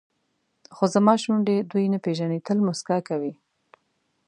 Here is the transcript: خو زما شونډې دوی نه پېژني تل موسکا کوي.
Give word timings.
خو 0.75 0.83
زما 0.93 1.13
شونډې 1.23 1.57
دوی 1.71 1.85
نه 1.93 1.99
پېژني 2.05 2.39
تل 2.47 2.57
موسکا 2.67 2.97
کوي. 3.07 3.33